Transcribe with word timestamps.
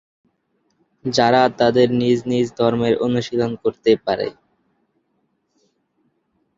যারা 1.05 1.41
তাদের 1.59 1.87
নিজ 2.01 2.19
নিজ 2.31 2.47
ধর্মের 2.57 2.93
অনুশীলন 3.05 3.51
করতে 3.63 3.91
পারে। 4.05 4.27